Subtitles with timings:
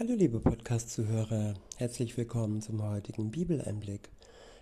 [0.00, 4.10] Hallo liebe Podcast-Zuhörer, herzlich willkommen zum heutigen Bibeleinblick.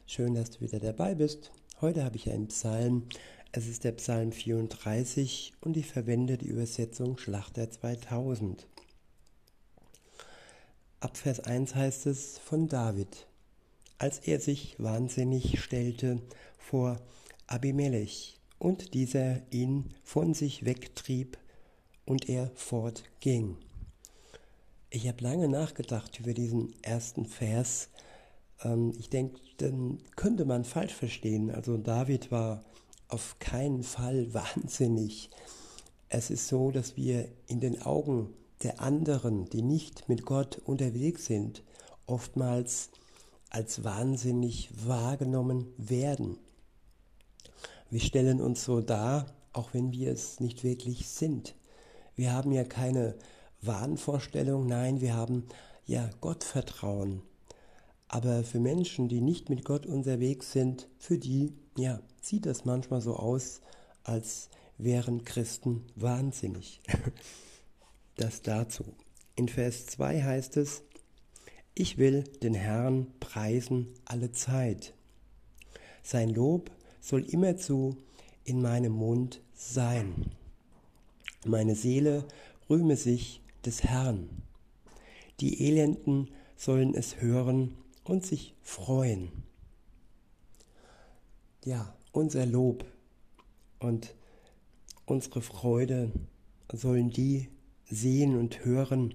[0.06, 1.52] Schön, dass du wieder dabei bist.
[1.82, 3.02] Heute habe ich einen Psalm.
[3.52, 8.66] Es ist der Psalm 34 und ich verwende die Übersetzung Schlachter 2000.
[11.00, 13.26] Ab Vers 1 heißt es von David,
[13.98, 16.22] als er sich wahnsinnig stellte
[16.56, 16.98] vor
[17.46, 21.36] Abimelech und dieser ihn von sich wegtrieb
[22.06, 23.58] und er fortging.
[24.96, 27.90] Ich habe lange nachgedacht über diesen ersten Vers.
[28.62, 31.50] Ähm, ich denke, den könnte man falsch verstehen.
[31.50, 32.64] Also David war
[33.08, 35.28] auf keinen Fall wahnsinnig.
[36.08, 38.32] Es ist so, dass wir in den Augen
[38.62, 41.62] der anderen, die nicht mit Gott unterwegs sind,
[42.06, 42.88] oftmals
[43.50, 46.38] als wahnsinnig wahrgenommen werden.
[47.90, 51.54] Wir stellen uns so dar, auch wenn wir es nicht wirklich sind.
[52.14, 53.14] Wir haben ja keine
[53.66, 55.44] Wahnvorstellung, nein, wir haben
[55.86, 57.22] ja Gottvertrauen.
[58.08, 63.00] Aber für Menschen, die nicht mit Gott unterwegs sind, für die, ja, sieht das manchmal
[63.00, 63.60] so aus,
[64.04, 66.80] als wären Christen wahnsinnig.
[68.18, 68.84] Das dazu.
[69.34, 70.82] In Vers 2 heißt es,
[71.74, 74.94] ich will den Herrn preisen alle Zeit.
[76.02, 76.70] Sein Lob
[77.02, 77.98] soll immerzu
[78.44, 80.30] in meinem Mund sein.
[81.44, 82.24] Meine Seele
[82.70, 84.28] rühme sich des Herrn.
[85.40, 89.30] Die Elenden sollen es hören und sich freuen.
[91.64, 92.84] Ja, unser Lob
[93.80, 94.14] und
[95.04, 96.12] unsere Freude
[96.72, 97.48] sollen die
[97.90, 99.14] sehen und hören,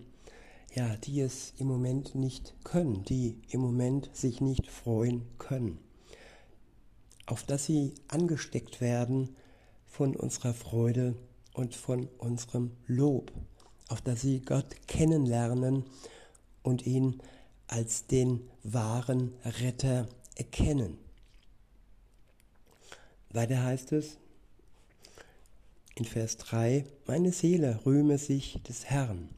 [0.73, 5.80] ja, die es im Moment nicht können, die im Moment sich nicht freuen können,
[7.25, 9.36] auf dass sie angesteckt werden
[9.86, 11.15] von unserer Freude
[11.53, 13.31] und von unserem Lob
[13.92, 15.84] auf dass sie Gott kennenlernen
[16.64, 17.22] und ihn
[17.67, 20.98] als den wahren Retter erkennen.
[23.30, 24.17] Weiter heißt es
[25.95, 29.30] in Vers 3, meine Seele rühme sich des Herrn,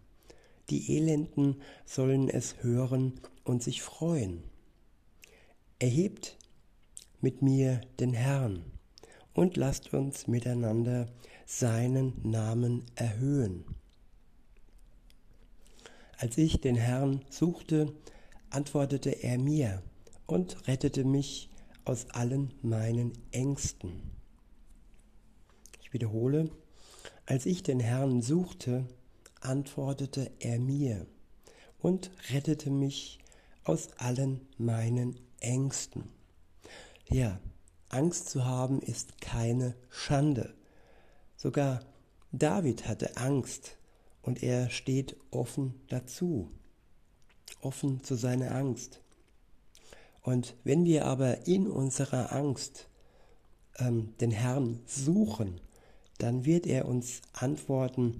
[0.69, 4.43] die Elenden sollen es hören und sich freuen.
[5.79, 6.37] Erhebt
[7.21, 8.63] mit mir den Herrn
[9.33, 11.07] und lasst uns miteinander
[11.45, 13.65] seinen Namen erhöhen.
[16.23, 17.93] Als ich den Herrn suchte,
[18.49, 19.83] antwortete er mir
[20.25, 21.49] und rettete mich
[21.83, 24.09] aus allen meinen Ängsten.
[25.81, 26.49] Ich wiederhole,
[27.25, 28.87] als ich den Herrn suchte,
[29.41, 31.05] antwortete er mir
[31.79, 33.19] und rettete mich
[33.65, 36.05] aus allen meinen Ängsten.
[37.09, 37.37] Ja,
[37.89, 40.53] Angst zu haben ist keine Schande.
[41.35, 41.81] Sogar
[42.31, 43.75] David hatte Angst,
[44.23, 46.49] und er steht offen dazu,
[47.61, 49.01] offen zu seiner Angst.
[50.23, 52.87] Und wenn wir aber in unserer Angst
[53.77, 55.59] ähm, den Herrn suchen,
[56.17, 58.19] dann wird er uns antworten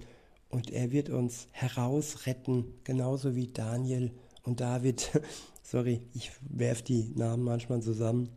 [0.50, 4.12] und er wird uns herausretten, genauso wie Daniel
[4.42, 5.10] und David.
[5.62, 8.28] Sorry, ich werfe die Namen manchmal zusammen.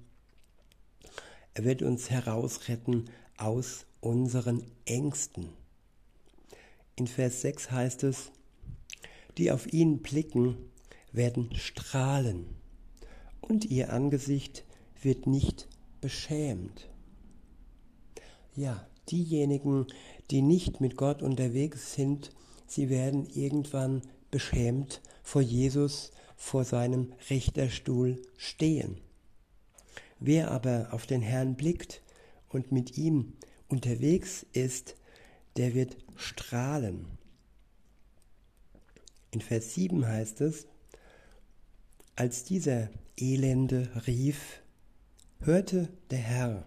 [1.54, 5.50] Er wird uns herausretten aus unseren Ängsten.
[6.98, 8.32] In Vers 6 heißt es,
[9.38, 10.58] die auf ihn blicken,
[11.12, 12.48] werden strahlen
[13.40, 14.66] und ihr Angesicht
[15.02, 15.68] wird nicht
[16.02, 16.90] beschämt.
[18.56, 19.86] Ja, diejenigen,
[20.32, 22.32] die nicht mit Gott unterwegs sind,
[22.66, 28.98] sie werden irgendwann beschämt vor Jesus, vor seinem Richterstuhl stehen.
[30.20, 32.02] Wer aber auf den Herrn blickt
[32.50, 33.34] und mit ihm
[33.68, 34.96] unterwegs ist,
[35.58, 37.18] der wird strahlen.
[39.32, 40.68] In Vers 7 heißt es,
[42.16, 44.62] als dieser Elende rief,
[45.40, 46.66] hörte der Herr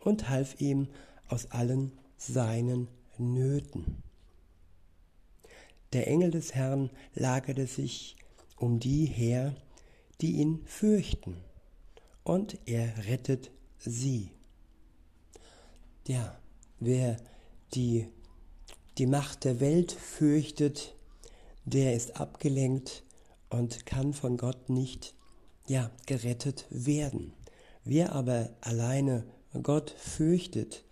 [0.00, 0.88] und half ihm
[1.28, 2.88] aus allen seinen
[3.18, 4.02] Nöten.
[5.92, 8.16] Der Engel des Herrn lagerte sich
[8.56, 9.54] um die her,
[10.20, 11.36] die ihn fürchten,
[12.22, 14.30] und er rettet sie.
[16.06, 16.38] Ja,
[16.80, 17.16] wer
[17.74, 18.08] die
[18.98, 20.94] die Macht der Welt fürchtet,
[21.64, 23.02] der ist abgelenkt
[23.50, 25.14] und kann von Gott nicht
[25.66, 27.32] ja gerettet werden.
[27.84, 29.26] Wer aber alleine
[29.62, 30.84] Gott fürchtet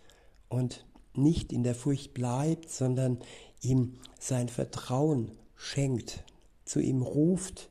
[0.48, 0.84] und
[1.14, 3.18] nicht in der Furcht bleibt, sondern
[3.60, 6.24] ihm sein Vertrauen schenkt,
[6.64, 7.70] zu ihm ruft,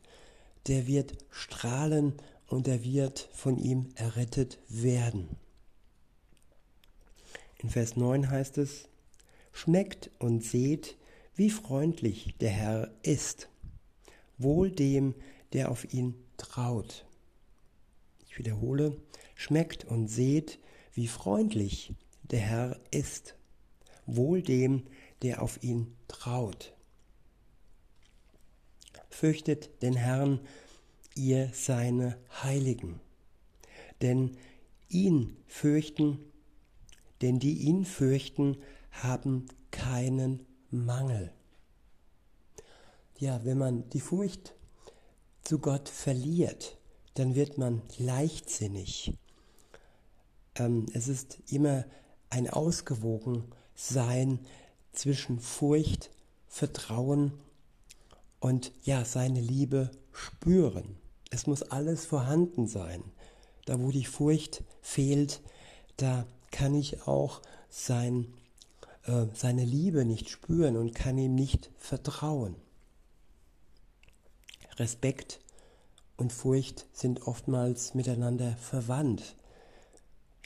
[0.68, 2.14] der wird strahlen
[2.48, 5.28] und er wird von ihm errettet werden.
[7.58, 8.88] In Vers 9 heißt es,
[9.52, 10.98] Schmeckt und seht,
[11.36, 13.50] wie freundlich der Herr ist.
[14.38, 15.14] wohl dem,
[15.54, 17.06] der auf ihn traut.
[18.26, 18.98] Ich wiederhole,
[19.36, 20.60] schmeckt und seht,
[20.94, 21.94] wie freundlich
[22.24, 23.36] der Herr ist,
[24.06, 24.84] wohl dem,
[25.22, 26.74] der auf ihn traut.
[29.10, 30.40] Fürchtet den Herrn,
[31.16, 33.00] ihr seine Heiligen,
[34.02, 34.38] denn
[34.88, 36.20] ihn fürchten,
[37.22, 38.58] denn die ihn fürchten,
[38.92, 41.32] haben keinen Mangel.
[43.18, 44.54] Ja, wenn man die Furcht
[45.44, 46.78] zu Gott verliert,
[47.16, 49.18] dann wird man leichtsinnig.
[50.56, 51.86] Ähm, es ist immer
[52.30, 54.40] ein Ausgewogensein
[54.94, 56.10] zwischen Furcht,
[56.48, 57.34] Vertrauen
[58.40, 60.98] und ja, seine Liebe spüren.
[61.30, 63.04] Es muss alles vorhanden sein.
[63.66, 65.42] Da, wo die Furcht fehlt,
[65.98, 68.34] da kann ich auch sein,
[69.06, 72.56] äh, seine Liebe nicht spüren und kann ihm nicht vertrauen.
[74.78, 75.40] Respekt
[76.18, 79.36] und Furcht sind oftmals miteinander verwandt.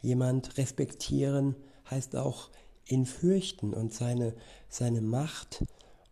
[0.01, 1.55] Jemand respektieren
[1.89, 2.49] heißt auch
[2.87, 4.35] ihn fürchten und seine,
[4.69, 5.63] seine Macht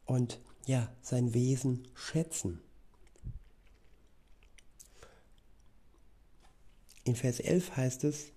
[0.06, 2.62] und ja, sein Wesen schätzen.
[7.04, 8.31] In Vers 11 heißt es,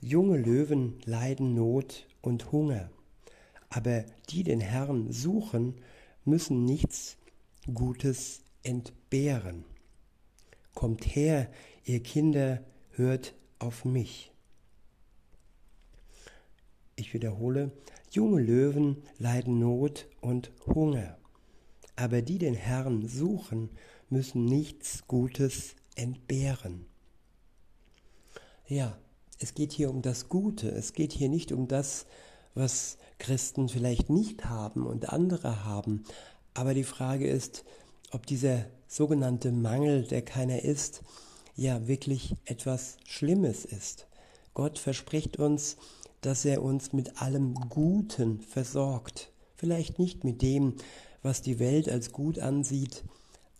[0.00, 2.90] junge Löwen leiden Not und Hunger,
[3.72, 5.74] aber die den Herrn suchen,
[6.24, 7.16] müssen nichts
[7.72, 9.64] Gutes entbehren.
[10.74, 11.50] Kommt her,
[11.84, 14.30] ihr Kinder, hört auf mich.
[16.96, 17.72] Ich wiederhole,
[18.10, 21.16] junge Löwen leiden Not und Hunger,
[21.96, 23.70] aber die den Herrn suchen,
[24.10, 26.84] müssen nichts Gutes entbehren.
[28.66, 28.98] Ja,
[29.38, 32.06] es geht hier um das Gute, es geht hier nicht um das,
[32.54, 36.04] was Christen vielleicht nicht haben und andere haben,
[36.54, 37.64] aber die Frage ist,
[38.10, 41.02] ob dieser sogenannte Mangel, der keiner ist,
[41.56, 44.06] ja wirklich etwas Schlimmes ist.
[44.54, 45.76] Gott verspricht uns,
[46.20, 49.30] dass er uns mit allem Guten versorgt.
[49.56, 50.74] Vielleicht nicht mit dem,
[51.22, 53.04] was die Welt als gut ansieht,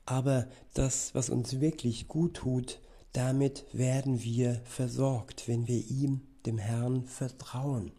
[0.04, 2.80] aber das, was uns wirklich gut tut,
[3.12, 7.92] damit werden wir versorgt, wenn wir ihm, dem Herrn, vertrauen.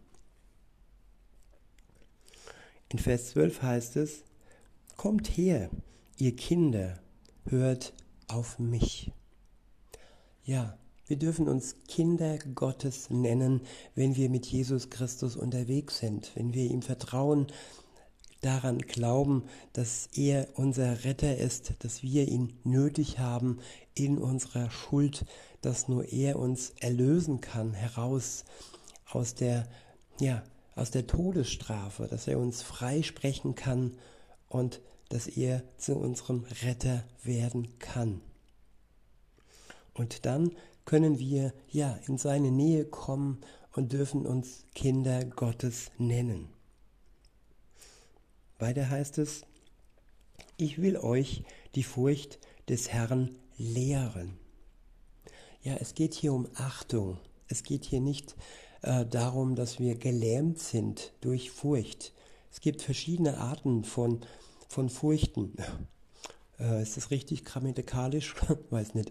[2.94, 4.22] In Vers 12 heißt es,
[4.96, 5.68] Kommt her,
[6.16, 7.00] ihr Kinder,
[7.44, 7.92] hört
[8.28, 9.10] auf mich.
[10.44, 13.62] Ja, wir dürfen uns Kinder Gottes nennen,
[13.96, 17.48] wenn wir mit Jesus Christus unterwegs sind, wenn wir ihm vertrauen,
[18.42, 19.42] daran glauben,
[19.72, 23.58] dass er unser Retter ist, dass wir ihn nötig haben
[23.96, 25.26] in unserer Schuld,
[25.62, 28.44] dass nur er uns erlösen kann heraus
[29.10, 29.66] aus der
[30.20, 30.44] ja,
[30.74, 33.96] aus der Todesstrafe, dass er uns freisprechen kann
[34.48, 38.20] und dass er zu unserem Retter werden kann.
[39.92, 40.50] Und dann
[40.84, 43.40] können wir ja in seine Nähe kommen
[43.72, 46.48] und dürfen uns Kinder Gottes nennen.
[48.58, 49.42] Weiter heißt es,
[50.56, 51.44] ich will euch
[51.74, 52.38] die Furcht
[52.68, 54.38] des Herrn lehren.
[55.62, 57.18] Ja, es geht hier um Achtung.
[57.48, 58.36] Es geht hier nicht
[58.84, 62.12] äh, darum, dass wir gelähmt sind durch Furcht.
[62.52, 64.20] Es gibt verschiedene Arten von,
[64.68, 65.54] von Furchten.
[66.60, 68.36] Äh, ist das richtig grammatikalisch?
[68.70, 69.10] Weiß nicht.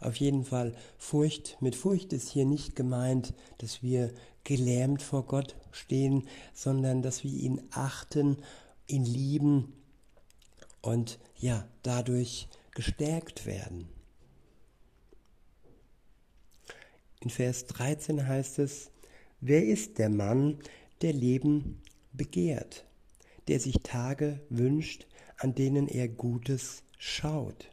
[0.00, 1.56] Auf jeden Fall Furcht.
[1.62, 4.12] Mit Furcht ist hier nicht gemeint, dass wir
[4.44, 8.36] gelähmt vor Gott stehen, sondern dass wir ihn achten,
[8.88, 9.72] ihn lieben
[10.82, 13.88] und ja, dadurch gestärkt werden.
[17.20, 18.91] In Vers 13 heißt es,
[19.42, 20.58] wer ist der Mann,
[21.02, 21.82] der Leben
[22.12, 22.86] begehrt,
[23.48, 25.06] der sich Tage wünscht,
[25.36, 27.68] an denen er Gutes schaut.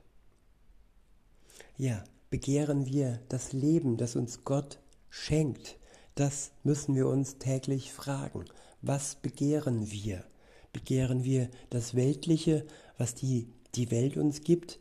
[1.77, 5.77] Ja, begehren wir das Leben, das uns Gott schenkt.
[6.15, 8.45] Das müssen wir uns täglich fragen.
[8.81, 10.25] Was begehren wir?
[10.73, 12.65] Begehren wir das Weltliche,
[12.97, 14.79] was die, die Welt uns gibt?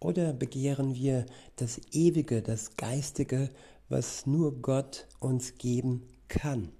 [0.00, 1.26] Oder begehren wir
[1.56, 3.50] das Ewige, das Geistige,
[3.88, 6.70] was nur Gott uns geben kann?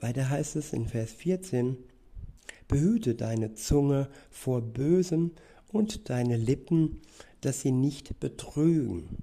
[0.00, 1.76] Weiter heißt es in Vers 14,
[2.68, 5.32] Behüte deine Zunge vor Bösem
[5.72, 7.00] und deine Lippen,
[7.40, 9.18] dass sie nicht betrügen.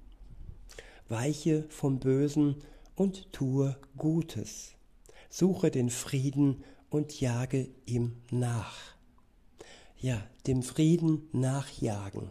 [1.08, 2.56] Weiche vom Bösen
[2.94, 4.72] und tue Gutes.
[5.30, 8.76] Suche den Frieden und jage ihm nach.
[9.96, 12.30] Ja, dem Frieden nachjagen.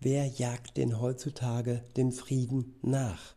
[0.00, 3.34] Wer jagt denn heutzutage dem Frieden nach?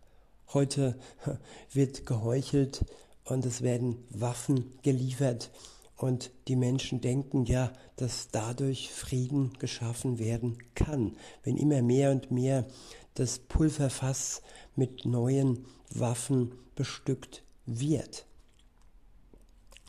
[0.54, 0.98] Heute
[1.72, 2.86] wird geheuchelt
[3.26, 5.52] und es werden Waffen geliefert
[5.96, 12.32] Und die Menschen denken ja, dass dadurch Frieden geschaffen werden kann, wenn immer mehr und
[12.32, 12.66] mehr
[13.14, 14.42] das Pulverfass
[14.76, 18.26] mit neuen Waffen bestückt wird.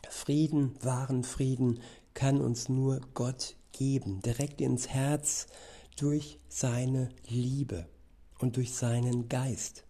[0.09, 1.81] Frieden, wahren Frieden
[2.13, 5.47] kann uns nur Gott geben, direkt ins Herz
[5.97, 7.87] durch seine Liebe
[8.39, 9.84] und durch seinen Geist.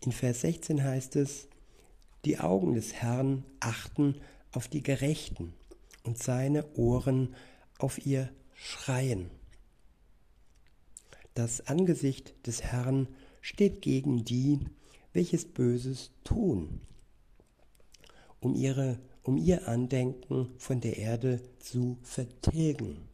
[0.00, 1.48] In Vers 16 heißt es,
[2.24, 4.16] die Augen des Herrn achten
[4.52, 5.54] auf die Gerechten
[6.04, 7.34] und seine Ohren
[7.78, 9.30] auf ihr Schreien.
[11.34, 13.08] Das Angesicht des Herrn
[13.40, 14.60] steht gegen die,
[15.12, 16.80] welches Böses tun,
[18.40, 23.08] um, ihre, um ihr Andenken von der Erde zu vertilgen.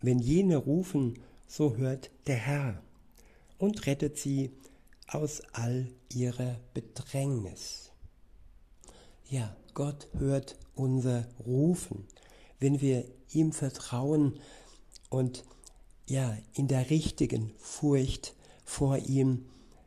[0.00, 2.82] Wenn jene rufen, so hört der Herr
[3.58, 4.50] und rettet sie
[5.08, 7.90] aus all ihrer Bedrängnis.
[9.28, 12.06] Ja, Gott hört unser Rufen,
[12.60, 14.38] wenn wir ihm vertrauen
[15.10, 15.44] und
[16.06, 18.34] ja, in der richtigen Furcht
[18.64, 19.46] vor ihm,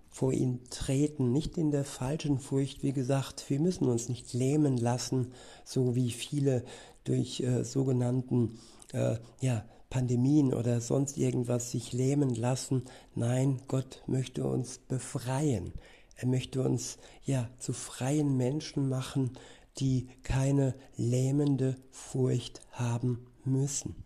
[0.09, 4.77] vor ihm treten, nicht in der falschen Furcht, wie gesagt, wir müssen uns nicht lähmen
[4.77, 5.31] lassen,
[5.63, 6.63] so wie viele
[7.03, 8.59] durch äh, sogenannten
[8.93, 12.83] äh, ja, Pandemien oder sonst irgendwas sich lähmen lassen.
[13.15, 15.73] Nein, Gott möchte uns befreien.
[16.15, 19.37] Er möchte uns ja zu freien Menschen machen,
[19.77, 24.03] die keine lähmende Furcht haben müssen.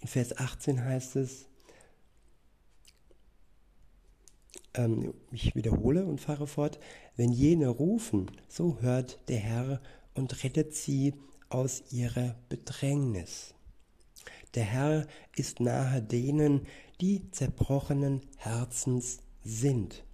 [0.00, 1.46] In Vers 18 heißt es,
[4.74, 6.78] ähm, ich wiederhole und fahre fort,
[7.16, 9.80] wenn jene rufen, so hört der Herr
[10.14, 11.14] und rettet sie
[11.48, 13.54] aus ihrer Bedrängnis.
[14.54, 16.66] Der Herr ist nahe denen,
[17.00, 20.04] die zerbrochenen Herzens sind,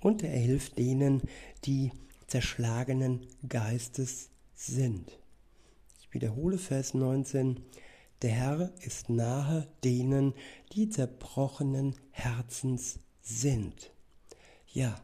[0.00, 1.22] und er hilft denen,
[1.64, 1.90] die
[2.28, 5.18] zerschlagenen Geistes sind.
[6.00, 7.60] Ich wiederhole Vers 19.
[8.22, 10.34] Der Herr ist nahe denen,
[10.72, 13.92] die zerbrochenen Herzens sind.
[14.66, 15.00] Ja,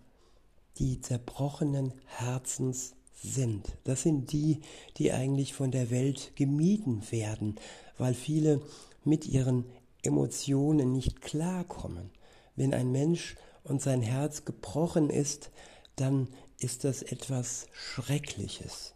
[0.79, 3.77] die zerbrochenen Herzens sind.
[3.85, 4.61] Das sind die,
[4.97, 7.57] die eigentlich von der Welt gemieden werden,
[7.99, 8.61] weil viele
[9.05, 9.65] mit ihren
[10.03, 12.11] Emotionen nicht klarkommen.
[12.57, 15.51] Wenn ein Mensch und sein Herz gebrochen ist,
[15.97, 16.29] dann
[16.59, 18.95] ist das etwas Schreckliches.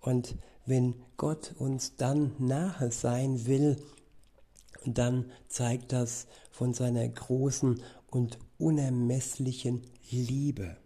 [0.00, 3.76] Und wenn Gott uns dann nahe sein will,
[4.84, 10.76] dann zeigt das von seiner großen und unermesslichen Liebe.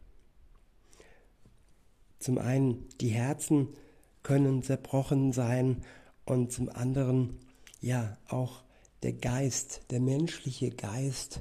[2.19, 3.69] Zum einen, die Herzen
[4.23, 5.83] können zerbrochen sein
[6.25, 7.39] und zum anderen,
[7.81, 8.63] ja, auch
[9.03, 11.41] der Geist, der menschliche Geist,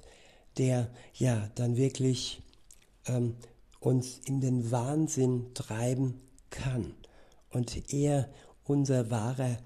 [0.58, 2.42] der ja dann wirklich
[3.08, 3.36] ähm,
[3.80, 6.94] uns in den Wahnsinn treiben kann.
[7.50, 8.30] Und er,
[8.64, 9.58] unser wahrer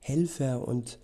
[0.00, 0.98] Helfer und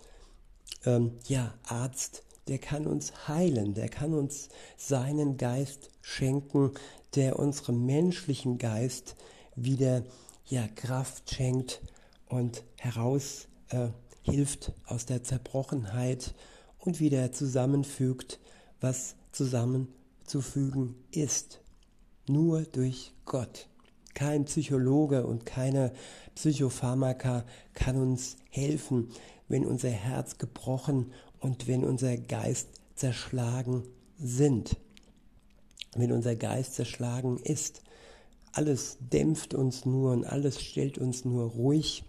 [0.85, 6.71] ähm, ja, Arzt, der kann uns heilen, der kann uns seinen Geist schenken,
[7.15, 9.15] der unserem menschlichen Geist
[9.55, 10.03] wieder
[10.45, 11.81] ja, Kraft schenkt
[12.27, 13.89] und heraus äh,
[14.23, 16.33] hilft aus der Zerbrochenheit
[16.79, 18.39] und wieder zusammenfügt,
[18.79, 21.61] was zusammenzufügen ist.
[22.27, 23.67] Nur durch Gott.
[24.13, 25.93] Kein Psychologe und keine
[26.35, 29.09] Psychopharmaka kann uns helfen,
[29.47, 33.83] wenn unser Herz gebrochen und wenn unser Geist zerschlagen
[34.17, 34.77] sind.
[35.95, 37.81] Wenn unser Geist zerschlagen ist.
[38.53, 42.03] Alles dämpft uns nur und alles stellt uns nur ruhig,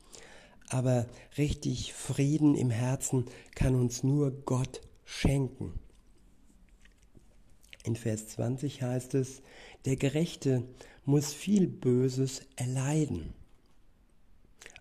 [0.68, 1.06] aber
[1.38, 5.78] richtig Frieden im Herzen kann uns nur Gott schenken.
[7.84, 9.42] In Vers 20 heißt es,
[9.84, 10.64] der Gerechte
[11.04, 13.34] muss viel Böses erleiden,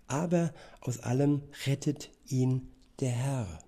[0.08, 3.64] aber aus allem rettet ihn der Herr.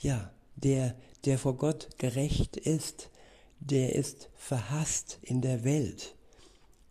[0.00, 3.10] Ja, der, der vor Gott gerecht ist,
[3.60, 6.13] der ist verhasst in der Welt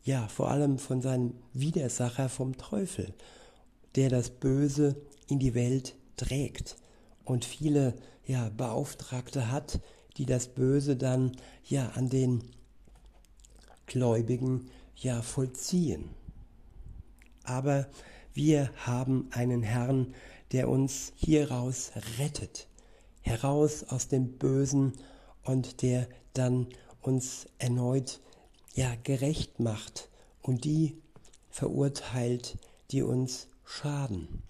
[0.04, 3.14] ja, vor allem von seinem Widersacher vom Teufel,
[3.96, 4.96] der das Böse
[5.28, 6.76] in die Welt trägt
[7.24, 7.96] und viele
[8.26, 9.80] ja, Beauftragte hat,
[10.18, 11.32] die das Böse dann
[11.64, 12.44] ja an den
[13.86, 16.10] Gläubigen ja vollziehen.
[17.44, 17.88] Aber
[18.34, 20.14] wir haben einen Herrn,
[20.52, 22.68] der uns hieraus rettet,
[23.22, 24.94] heraus aus dem Bösen
[25.44, 26.68] und der dann
[27.02, 28.22] uns erneut
[28.74, 30.10] ja gerecht macht
[30.42, 30.98] und die
[31.50, 32.58] verurteilt,
[32.92, 34.44] die uns schaden.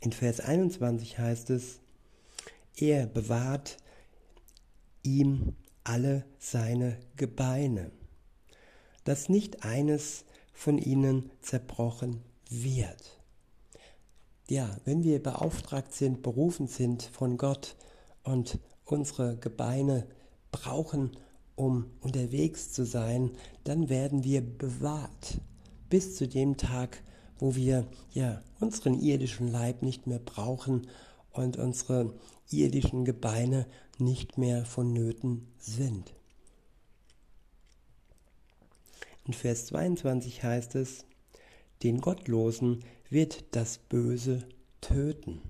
[0.00, 1.80] In Vers 21 heißt es,
[2.76, 3.78] er bewahrt
[5.02, 7.90] ihm alle seine Gebeine,
[9.04, 13.20] dass nicht eines von ihnen zerbrochen wird.
[14.48, 17.76] Ja, wenn wir beauftragt sind, berufen sind von Gott
[18.22, 20.06] und unsere Gebeine
[20.52, 21.16] brauchen,
[21.56, 23.30] um unterwegs zu sein,
[23.64, 25.40] dann werden wir bewahrt
[25.88, 27.02] bis zu dem Tag,
[27.38, 30.88] wo wir ja unseren irdischen Leib nicht mehr brauchen
[31.32, 32.14] und unsere
[32.50, 33.66] irdischen Gebeine
[33.98, 36.14] nicht mehr vonnöten sind.
[39.26, 41.04] In Vers 22 heißt es,
[41.82, 44.46] den Gottlosen wird das Böse
[44.80, 45.40] töten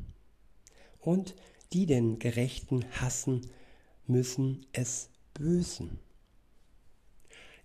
[1.00, 1.34] und
[1.72, 3.50] die den Gerechten hassen,
[4.06, 5.98] müssen es büßen.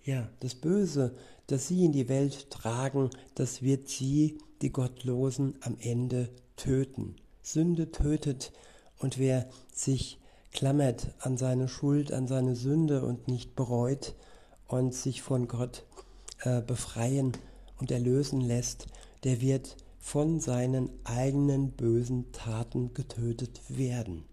[0.04, 1.16] Ja, das Böse,
[1.48, 7.16] das sie in die Welt tragen, das wird sie, die Gottlosen, am Ende töten.
[7.42, 8.52] Sünde tötet
[9.00, 10.20] und wer sich
[10.52, 14.16] klammert an seine Schuld, an seine Sünde und nicht bereut
[14.68, 15.86] und sich von Gott
[16.42, 17.34] äh, befreien
[17.78, 18.88] und erlösen lässt,
[19.24, 24.29] der wird von seinen eigenen bösen Taten getötet werden.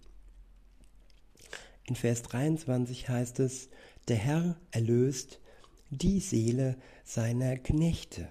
[1.86, 3.68] In Vers 23 heißt es,
[4.08, 5.40] der Herr erlöst
[5.90, 8.28] die Seele seiner Knechte,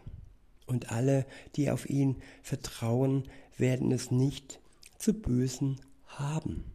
[0.65, 3.23] und alle, die auf ihn vertrauen,
[3.57, 4.59] werden es nicht
[4.97, 6.65] zu Bösen haben.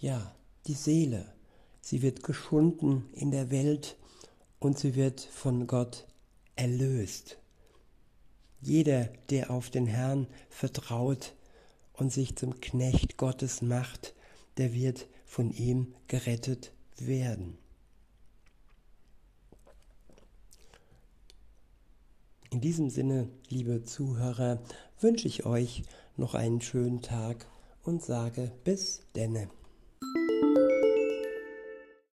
[0.00, 0.34] Ja,
[0.66, 1.32] die Seele,
[1.80, 3.96] sie wird geschunden in der Welt
[4.58, 6.06] und sie wird von Gott
[6.56, 7.38] erlöst.
[8.60, 11.34] Jeder, der auf den Herrn vertraut
[11.92, 14.14] und sich zum Knecht Gottes macht,
[14.56, 17.58] der wird von ihm gerettet werden.
[22.50, 24.62] In diesem Sinne, liebe Zuhörer,
[25.00, 25.82] wünsche ich euch
[26.16, 27.48] noch einen schönen Tag
[27.82, 29.50] und sage bis denne.